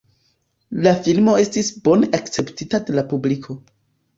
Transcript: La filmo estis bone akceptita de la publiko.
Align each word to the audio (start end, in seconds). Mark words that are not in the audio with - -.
La 0.87 0.93
filmo 1.07 1.35
estis 1.43 1.69
bone 1.89 2.09
akceptita 2.21 2.83
de 2.89 2.99
la 2.99 3.05
publiko. 3.13 3.59